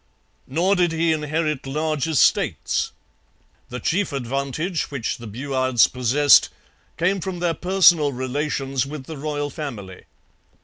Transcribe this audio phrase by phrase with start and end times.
[0.47, 2.91] Nor did he inherit large estates.
[3.69, 6.49] The chief advantage which the Buades possessed
[6.97, 10.05] came from their personal relations with the royal family.